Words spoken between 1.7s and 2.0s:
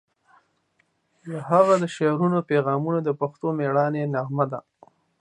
د